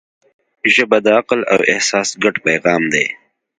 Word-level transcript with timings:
ژبه 0.73 0.97
د 1.05 1.07
عقل 1.19 1.39
او 1.53 1.59
احساس 1.73 2.09
ګډ 2.23 2.35
پیغام 2.45 2.83
دی 2.93 3.05